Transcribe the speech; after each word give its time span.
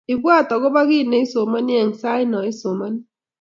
Ibwat 0.13 0.49
akoba 0.55 0.81
kiy 0.89 1.05
neisomani 1.09 1.73
eng 1.81 1.93
sait 2.01 2.27
neisomani 2.31 2.99